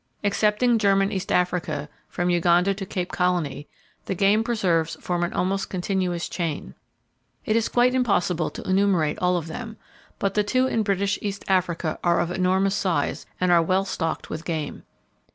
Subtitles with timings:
[0.23, 3.67] Excepting German East Africa, from Uganda to Cape Colony
[4.07, 6.73] the game preserves form an almost continuous chain.
[7.45, 9.77] It is quite impossible to enumerate all of them;
[10.17, 14.27] but the two in British East Africa are of enormous size, and are well stocked
[14.27, 14.81] with game.